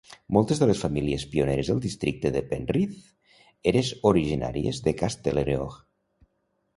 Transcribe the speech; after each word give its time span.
Moltes 0.35 0.59
de 0.61 0.67
les 0.69 0.79
famílies 0.83 1.25
pioneres 1.33 1.67
del 1.71 1.81
districte 1.83 2.31
de 2.37 2.41
Penrith 2.53 2.95
eres 3.73 3.91
originàries 4.13 4.81
de 4.89 4.95
Castlereagh. 5.03 5.77